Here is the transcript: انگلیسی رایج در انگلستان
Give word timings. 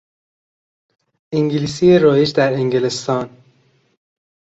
انگلیسی 1.33 1.99
رایج 1.99 2.33
در 2.35 2.53
انگلستان 2.53 3.29